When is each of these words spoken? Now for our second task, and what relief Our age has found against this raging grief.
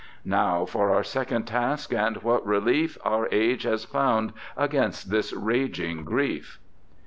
Now 0.25 0.65
for 0.65 0.89
our 0.89 1.03
second 1.03 1.43
task, 1.43 1.93
and 1.93 2.23
what 2.23 2.43
relief 2.43 2.97
Our 3.05 3.27
age 3.31 3.61
has 3.65 3.85
found 3.85 4.33
against 4.57 5.11
this 5.11 5.31
raging 5.31 6.03
grief. 6.03 6.59